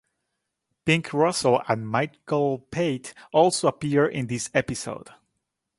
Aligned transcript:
Bing 0.83 1.05
Russell 1.13 1.61
and 1.67 1.87
Michael 1.87 2.57
Pate 2.71 3.13
also 3.31 3.67
appear 3.67 4.07
in 4.07 4.25
this 4.25 4.49
episode. 4.51 5.09